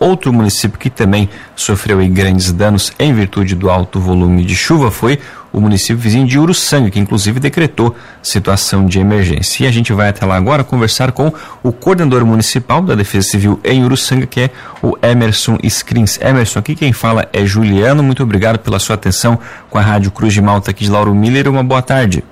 [0.00, 5.18] Outro município que também sofreu grandes danos em virtude do alto volume de chuva foi
[5.52, 9.62] o município vizinho de Uruçanga, que inclusive decretou situação de emergência.
[9.64, 11.30] E a gente vai até lá agora conversar com
[11.62, 14.50] o coordenador municipal da Defesa Civil em Uruçanga, que é
[14.82, 16.18] o Emerson Scrins.
[16.18, 18.02] Emerson, aqui quem fala é Juliano.
[18.02, 19.38] Muito obrigado pela sua atenção
[19.68, 21.46] com a Rádio Cruz de Malta aqui de Lauro Miller.
[21.46, 22.24] Uma boa tarde.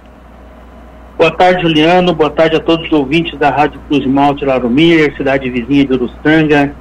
[1.18, 2.14] Boa tarde, Juliano.
[2.14, 5.84] Boa tarde a todos os ouvintes da Rádio Cruz de Malta Lauro Miller, cidade vizinha
[5.84, 6.74] de Uruçanga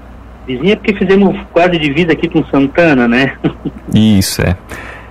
[0.48, 3.38] vizinha porque fizemos quase divisa aqui com Santana, né?
[3.94, 4.56] Isso, é.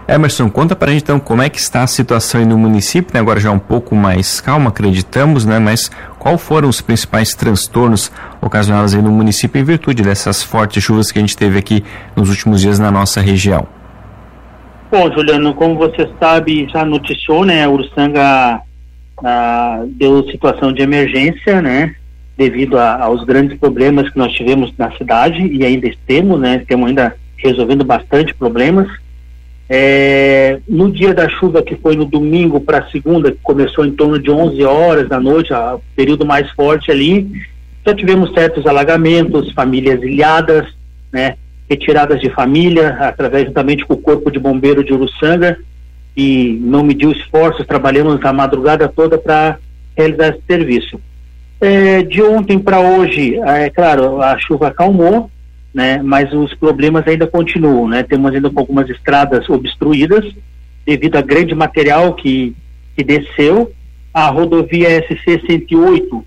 [0.09, 3.19] Emerson, conta pra gente então como é que está a situação aí no município, né?
[3.19, 5.59] agora já um pouco mais calma, acreditamos, né?
[5.59, 11.10] Mas qual foram os principais transtornos ocasionados aí no município em virtude dessas fortes chuvas
[11.10, 11.84] que a gente teve aqui
[12.15, 13.66] nos últimos dias na nossa região?
[14.91, 17.66] Bom, Juliano, como você sabe, já noticiou, né?
[17.66, 18.60] Uruçanga
[19.24, 21.96] ah, deu situação de emergência, né?
[22.36, 26.59] Devido a, aos grandes problemas que nós tivemos na cidade e ainda temos, né?
[26.60, 28.88] Estamos ainda resolvendo bastante problemas.
[29.68, 34.18] É, no dia da chuva, que foi no domingo para segunda, que começou em torno
[34.18, 37.28] de 11 horas da noite, o período mais forte ali,
[37.84, 40.66] já tivemos certos alagamentos, famílias ilhadas,
[41.12, 41.37] né?
[41.68, 45.59] Retiradas de família, através juntamente com o Corpo de Bombeiro de Uruçanga,
[46.16, 49.59] e não mediu esforços, trabalhamos a madrugada toda para
[49.96, 51.00] realizar esse serviço.
[51.60, 55.30] É, de ontem para hoje, é claro, a chuva acalmou,
[55.73, 58.02] né, mas os problemas ainda continuam, né?
[58.02, 60.24] Temos ainda algumas estradas obstruídas
[60.84, 62.54] devido a grande material que,
[62.96, 63.73] que desceu.
[64.12, 66.25] A rodovia SC 108,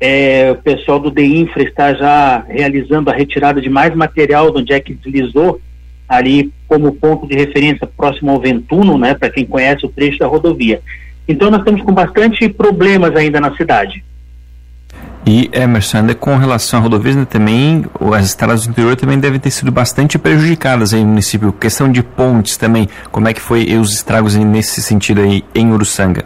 [0.00, 4.72] é, o pessoal do DEINFRA está já realizando a retirada de mais material de onde
[4.72, 5.60] é que deslizou
[6.08, 10.26] ali como ponto de referência próximo ao Ventuno, né, para quem conhece o trecho da
[10.26, 10.80] rodovia.
[11.28, 14.02] Então nós estamos com bastante problemas ainda na cidade.
[15.30, 17.84] E Emerson, ainda com relação à rodovia, né, também
[18.16, 21.52] as estradas do interior também devem ter sido bastante prejudicadas aí no município.
[21.52, 26.24] Questão de pontes também, como é que foi os estragos nesse sentido aí em Uruçanga?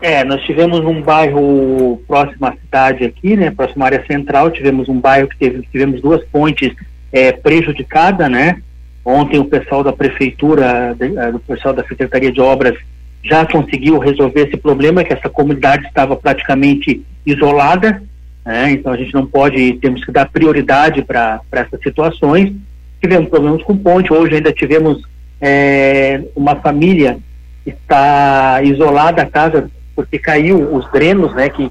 [0.00, 4.88] É, nós tivemos um bairro próximo à cidade aqui, né, próximo à área central, tivemos
[4.88, 6.72] um bairro que teve, tivemos duas pontes
[7.12, 8.62] é, prejudicadas, né,
[9.04, 10.96] ontem o pessoal da prefeitura,
[11.34, 12.78] o pessoal da Secretaria de Obras
[13.24, 18.00] já conseguiu resolver esse problema, que essa comunidade estava praticamente isolada,
[18.50, 18.72] né?
[18.72, 22.52] então a gente não pode, temos que dar prioridade para essas situações.
[23.00, 25.00] Tivemos problemas com ponte, hoje ainda tivemos
[25.40, 27.18] é, uma família
[27.62, 31.70] que está isolada a casa porque caiu os drenos né, que,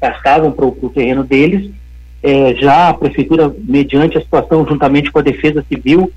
[0.00, 1.70] passavam para o terreno deles.
[2.22, 6.10] É, já a prefeitura, mediante a situação, juntamente com a defesa civil,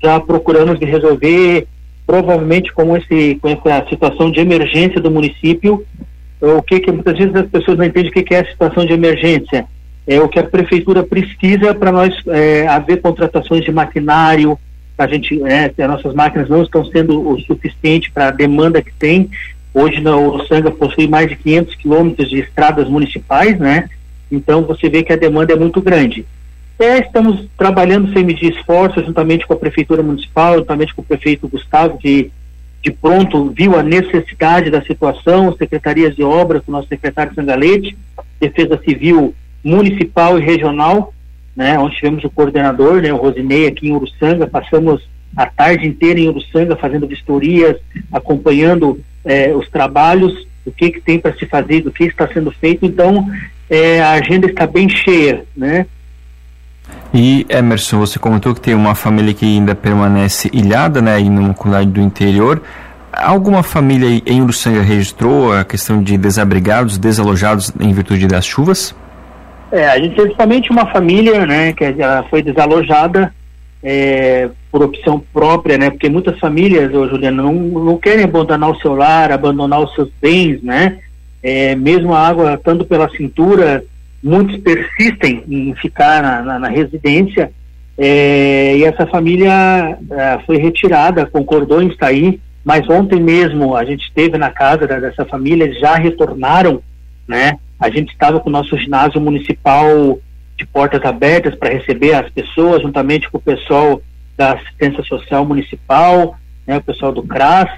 [0.00, 1.66] já procuramos de resolver
[2.06, 5.84] provavelmente com, esse, com essa situação de emergência do município,
[6.52, 8.84] o que, que muitas vezes as pessoas não entendem o que, que é a situação
[8.84, 9.66] de emergência.
[10.06, 14.58] É o que a prefeitura precisa para nós é, haver contratações de maquinário,
[14.96, 18.92] a gente, é, as nossas máquinas não estão sendo o suficiente para a demanda que
[18.92, 19.30] tem.
[19.72, 23.88] Hoje na Uruçanga possui mais de 500 quilômetros de estradas municipais, né?
[24.30, 26.24] Então você vê que a demanda é muito grande.
[26.78, 31.48] É, estamos trabalhando sem medir esforços, juntamente com a Prefeitura Municipal, juntamente com o prefeito
[31.48, 32.30] Gustavo, que
[32.84, 37.96] de pronto viu a necessidade da situação, secretarias de obras, o nosso secretário Sangalete,
[38.38, 39.34] Defesa Civil
[39.64, 41.14] Municipal e Regional,
[41.56, 45.02] né, onde tivemos o coordenador, né, o Rosinei, aqui em Uruçanga, passamos
[45.34, 47.78] a tarde inteira em Uruçanga fazendo vistorias,
[48.12, 52.50] acompanhando eh, os trabalhos, o que, que tem para se fazer, do que está sendo
[52.50, 53.26] feito, então
[53.70, 55.86] eh, a agenda está bem cheia, né?
[57.16, 61.54] E Emerson, você comentou que tem uma família que ainda permanece ilhada, né, em uma
[61.54, 62.60] comunidade do interior.
[63.12, 68.96] Alguma família em Uruçanga registrou a questão de desabrigados, desalojados em virtude das chuvas?
[69.70, 73.32] É, a gente teve somente uma família, né, que ela foi desalojada
[73.80, 78.80] é, por opção própria, né, porque muitas famílias, ô, Juliana, não, não querem abandonar o
[78.80, 80.98] seu lar, abandonar os seus bens, né,
[81.40, 83.84] é, mesmo a água estando pela cintura,
[84.24, 87.52] muitos persistem em ficar na, na, na residência
[87.98, 94.04] é, e essa família é, foi retirada, concordou em sair, mas ontem mesmo a gente
[94.04, 96.82] esteve na casa dessa família, eles já retornaram,
[97.28, 97.58] né?
[97.78, 100.18] A gente estava com o nosso ginásio municipal
[100.56, 104.00] de portas abertas para receber as pessoas, juntamente com o pessoal
[104.36, 107.68] da assistência social municipal, né, o pessoal do CRAS,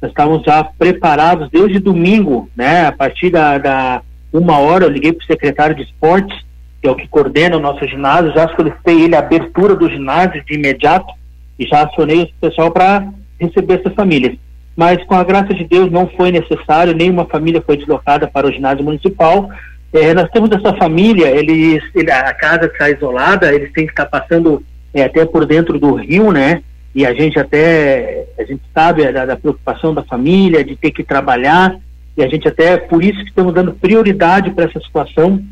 [0.00, 5.12] nós estávamos já preparados desde domingo, né, a partir da, da uma hora eu liguei
[5.12, 6.36] para o secretário de esportes,
[6.80, 10.42] que é o que coordena o nosso ginásio, já solicitei ele a abertura do ginásio
[10.44, 11.12] de imediato
[11.58, 13.06] e já acionei o pessoal para
[13.38, 14.36] receber essas famílias.
[14.76, 18.52] Mas com a graça de Deus não foi necessário, nenhuma família foi deslocada para o
[18.52, 19.50] ginásio municipal.
[19.92, 24.06] É, nós temos essa família, eles, ele, a casa está isolada, eles têm que estar
[24.06, 26.62] passando é, até por dentro do rio, né?
[26.94, 31.04] E a gente até, a gente sabe da, da preocupação da família, de ter que
[31.04, 31.76] trabalhar,
[32.16, 35.42] e a gente até, por isso que estamos dando prioridade para essa situação,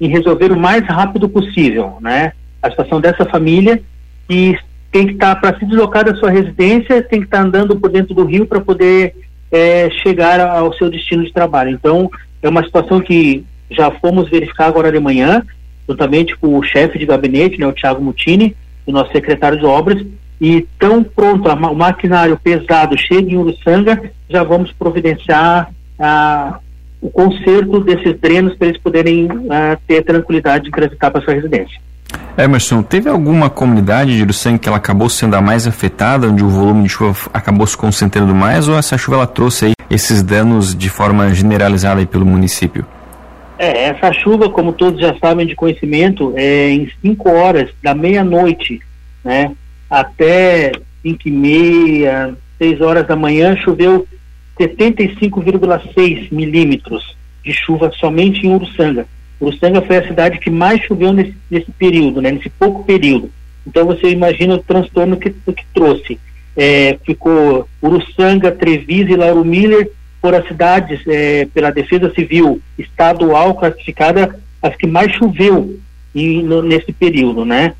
[0.00, 2.32] em resolver o mais rápido possível, né?
[2.62, 3.80] A situação dessa família
[4.28, 4.56] e
[4.90, 8.14] tem que estar para se deslocar da sua residência, tem que estar andando por dentro
[8.14, 9.14] do rio para poder
[9.50, 11.70] é, chegar ao seu destino de trabalho.
[11.70, 12.10] Então,
[12.42, 15.42] é uma situação que já fomos verificar agora de manhã,
[15.88, 18.56] juntamente com o chefe de gabinete, né, o Tiago Mutini,
[18.86, 20.04] o nosso secretário de obras,
[20.40, 26.58] e tão pronto o maquinário pesado chega em Uruçanga, já vamos providenciar a,
[27.00, 31.80] o conserto desses drenos para eles poderem uh, ter tranquilidade de transitar para sua residência.
[32.36, 36.48] Emerson, teve alguma comunidade de Uruçanga que ela acabou sendo a mais afetada, onde o
[36.48, 40.74] volume de chuva acabou se concentrando mais, ou essa chuva ela trouxe aí esses danos
[40.74, 42.86] de forma generalizada aí pelo município?
[43.58, 48.80] É, essa chuva, como todos já sabem de conhecimento, é em 5 horas da meia-noite,
[49.24, 49.50] né,
[49.88, 54.06] até 5 e meia, 6 horas da manhã, choveu
[54.58, 59.06] 75,6 milímetros de chuva somente em Uruçanga.
[59.40, 63.30] Uruçanga foi a cidade que mais choveu nesse, nesse período, né, nesse pouco período.
[63.66, 66.18] Então você imagina o transtorno que, que trouxe.
[66.56, 69.90] É, ficou Uruçanga, Treviso e Lauro Miller
[70.20, 75.78] foram as cidades é, pela Defesa Civil estadual classificada as que mais choveu
[76.14, 77.74] em, no, nesse período, né?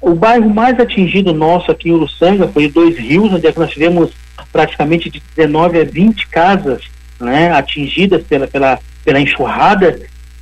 [0.00, 4.10] O bairro mais atingido nosso aqui em Uruçanga foi Dois Rios, onde é nós tivemos
[4.52, 6.82] praticamente de 19 a 20 casas
[7.18, 10.00] né, atingidas pela, pela, pela enxurrada,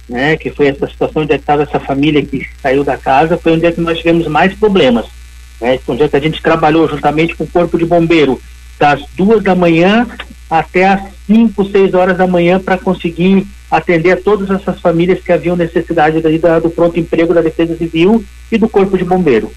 [0.09, 3.53] né, que foi essa situação onde é estava essa família que saiu da casa, foi
[3.53, 5.07] onde é que nós tivemos mais problemas.
[5.61, 8.41] Né, onde é que a gente trabalhou juntamente com o Corpo de Bombeiro
[8.79, 10.07] das duas da manhã
[10.51, 15.33] até as 5, 6 horas da manhã para conseguir atender a todas essas famílias que
[15.33, 19.51] haviam necessidade daí da, do pronto emprego da Defesa Civil e do Corpo de Bombeiro.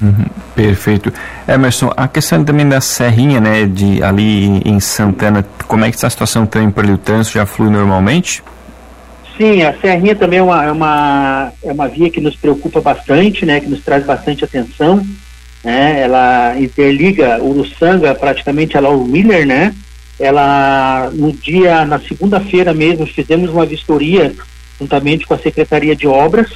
[0.00, 1.12] Uhum, perfeito.
[1.46, 6.06] Emerson, a questão também da Serrinha, né, de ali em Santana, como é que está
[6.06, 6.92] a situação também por ali?
[6.92, 8.42] O trânsito já flui normalmente?
[9.36, 13.44] Sim, a Serrinha também é uma, é uma, é uma via que nos preocupa bastante,
[13.44, 15.04] né, que nos traz bastante atenção.
[15.64, 19.74] Né, ela interliga Uruçanga praticamente a Lauro Miller, né,
[20.18, 24.34] ela no dia na segunda-feira mesmo fizemos uma vistoria
[24.78, 26.50] juntamente com a secretaria de obras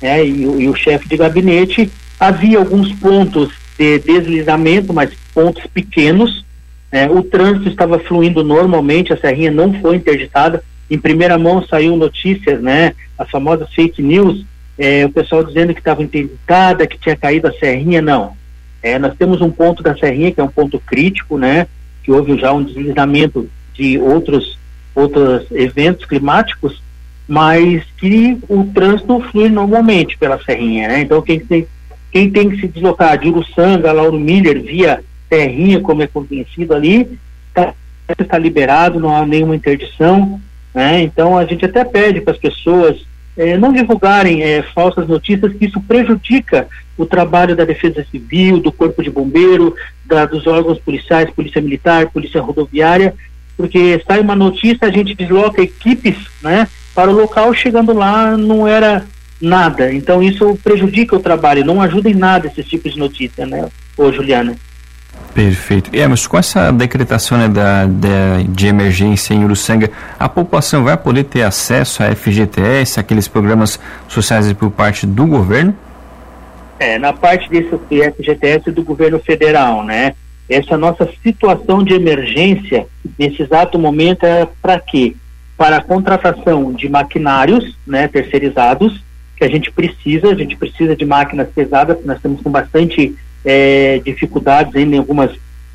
[0.00, 1.90] né, e, e o chefe de gabinete.
[2.18, 6.44] Havia alguns pontos de deslizamento mas pontos pequenos
[6.90, 10.62] né, o trânsito estava fluindo normalmente a serrinha não foi interditada.
[10.90, 14.44] Em primeira mão saiu notícias né as famosas fake news
[14.78, 18.00] é, o pessoal dizendo que estava interditada que tinha caído a serrinha.
[18.00, 18.34] Não.
[18.82, 21.66] É, nós temos um ponto da serrinha que é um ponto crítico né
[22.04, 24.58] que houve já um deslizamento de outros,
[24.94, 26.82] outros eventos climáticos,
[27.26, 31.00] mas que o trânsito flui normalmente pela Serrinha, né?
[31.00, 31.66] Então quem tem,
[32.12, 37.18] quem tem que se deslocar de Uruçanga, Lauro Miller, via Serrinha, como é conhecido ali,
[37.48, 37.74] está
[38.28, 40.38] tá liberado, não há nenhuma interdição,
[40.74, 41.00] né?
[41.00, 43.04] Então a gente até pede para as pessoas
[43.36, 48.70] é, não divulgarem é, falsas notícias, que isso prejudica o trabalho da Defesa Civil, do
[48.70, 49.74] Corpo de Bombeiro,
[50.04, 53.14] da, dos órgãos policiais, Polícia Militar, Polícia Rodoviária,
[53.56, 58.66] porque sai uma notícia, a gente desloca equipes né, para o local, chegando lá não
[58.66, 59.04] era
[59.40, 59.92] nada.
[59.92, 64.12] Então isso prejudica o trabalho, não ajuda em nada esse tipo de notícia, né, ô
[64.12, 64.54] Juliana?
[65.32, 65.90] Perfeito.
[65.92, 70.96] É, mas com essa decretação né, da, da, de emergência em Uruçanga, a população vai
[70.96, 75.74] poder ter acesso a FGTS, aqueles programas sociais por parte do governo?
[76.84, 80.12] É, na parte desse FGTS do governo federal, né?
[80.46, 82.86] Essa nossa situação de emergência,
[83.18, 85.16] nesse exato momento, é para quê?
[85.56, 89.02] Para a contratação de maquinários, né, terceirizados,
[89.34, 94.02] que a gente precisa, a gente precisa de máquinas pesadas, nós estamos com bastante é,
[94.04, 95.30] dificuldades em algumas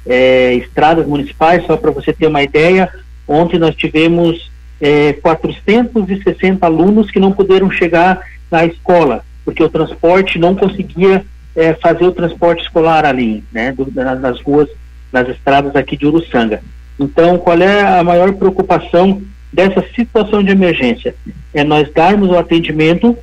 [0.06, 2.88] é, estradas municipais, só para você ter uma ideia,
[3.28, 10.38] ontem nós tivemos é, 460 alunos que não puderam chegar na escola, porque o transporte
[10.38, 11.26] não conseguia
[11.56, 14.70] é, fazer o transporte escolar ali, né, do, nas ruas,
[15.12, 16.62] nas estradas aqui de Uruçanga.
[17.00, 21.16] Então, qual é a maior preocupação dessa situação de emergência?
[21.52, 23.18] É nós darmos o atendimento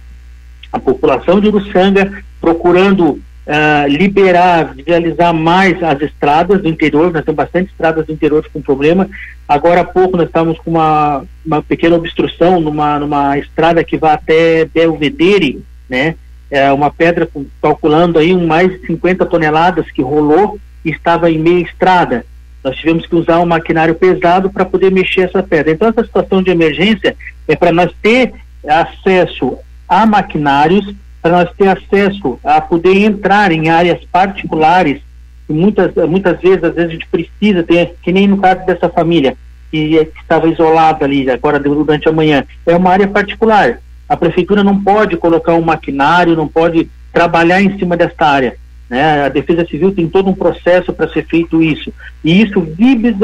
[0.72, 7.36] à população de Uruçanga, procurando uh, liberar, realizar mais as estradas do interior, nós temos
[7.36, 9.08] bastante estradas do interior com problema.
[9.48, 14.14] Agora há pouco nós estávamos com uma, uma pequena obstrução numa, numa estrada que vai
[14.14, 16.14] até Belvedere, né?
[16.50, 17.28] É uma pedra
[17.60, 22.24] calculando aí um mais de 50 toneladas que rolou e estava em meia estrada.
[22.62, 25.72] Nós tivemos que usar um maquinário pesado para poder mexer essa pedra.
[25.72, 27.16] Então, essa situação de emergência
[27.46, 28.32] é para nós ter
[28.66, 35.00] acesso a maquinários, para nós ter acesso a poder entrar em áreas particulares,
[35.48, 38.88] e muitas, muitas vezes, às vezes a gente precisa ter, que nem no caso dessa
[38.88, 39.36] família,
[39.70, 43.80] que, que estava isolada ali agora durante a manhã, é uma área particular.
[44.08, 48.56] A prefeitura não pode colocar um maquinário, não pode trabalhar em cima desta área.
[48.88, 49.24] Né?
[49.24, 51.92] A Defesa Civil tem todo um processo para ser feito isso.
[52.24, 53.14] E isso vive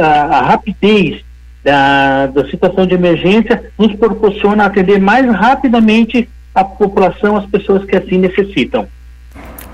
[0.00, 1.24] a, a, a rapidez
[1.64, 7.96] da, da situação de emergência nos proporciona atender mais rapidamente a população, as pessoas que
[7.96, 8.86] assim necessitam.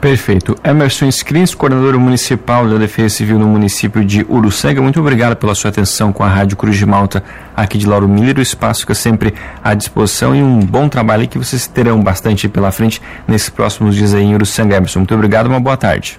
[0.01, 0.57] Perfeito.
[0.65, 5.69] Emerson Scrins, coordenador municipal da Defesa Civil no município de Uruçanga, muito obrigado pela sua
[5.69, 7.23] atenção com a Rádio Cruz de Malta
[7.55, 8.39] aqui de Lauro Miller.
[8.39, 12.73] O espaço fica sempre à disposição e um bom trabalho que vocês terão bastante pela
[12.73, 14.77] frente nesses próximos dias aí em Uruçanga.
[14.77, 16.19] Emerson, muito obrigado, uma boa tarde.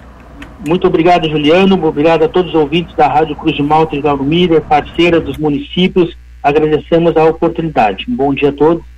[0.64, 1.84] Muito obrigado, Juliano.
[1.84, 5.36] Obrigado a todos os ouvintes da Rádio Cruz de Malta de Lauro Miller, parceira dos
[5.36, 6.16] municípios.
[6.40, 8.06] Agradecemos a oportunidade.
[8.08, 8.91] Um bom dia a todos